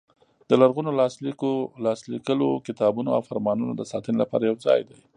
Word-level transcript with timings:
د 0.49 0.51
لرغونو 0.61 0.91
لاس 1.85 2.01
لیکلو 2.13 2.47
کتابونو 2.67 3.09
او 3.15 3.21
فرمانونو 3.29 3.73
د 3.75 3.81
ساتنې 3.91 4.17
لپاره 4.21 4.43
یو 4.49 4.57
ځای 4.65 4.79
دی. 4.89 4.97